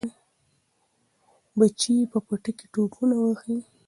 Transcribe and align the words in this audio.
بچي 1.57 1.91
یې 1.99 2.05
په 2.11 2.19
پټي 2.27 2.51
کې 2.57 2.65
ټوپونه 2.73 3.15
وهي. 3.19 3.57